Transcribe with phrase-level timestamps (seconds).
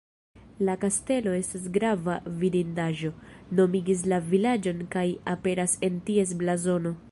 [0.67, 3.13] La kastelo estas grava vidindaĵo,
[3.61, 6.99] nomigis la vilaĝon kaj aperas en ties blazono.